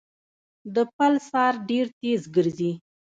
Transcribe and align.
د 0.73 0.75
پلسار 0.95 1.53
ډېر 1.69 1.85
تېز 2.01 2.21
ګرځي. 2.35 2.71